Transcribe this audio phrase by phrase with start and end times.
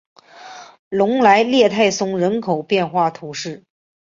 [0.89, 3.65] 隆莱勒泰松人口变化图示